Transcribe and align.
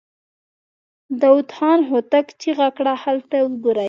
داوود 1.19 1.49
خان 1.55 1.79
هوتک 1.89 2.27
چيغه 2.41 2.67
کړه! 2.77 2.93
هلته 3.03 3.35
وګورئ! 3.43 3.79